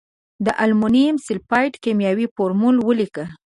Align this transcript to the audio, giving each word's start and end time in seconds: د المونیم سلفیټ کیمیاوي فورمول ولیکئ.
د 0.45 0.47
المونیم 0.63 1.15
سلفیټ 1.27 1.73
کیمیاوي 1.83 2.27
فورمول 2.35 2.75
ولیکئ. 2.81 3.25